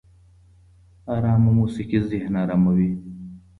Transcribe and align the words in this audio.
ارامه 1.09 1.51
موسيقي 1.51 1.97
ذهن 1.99 2.35
اراموي 2.35 2.89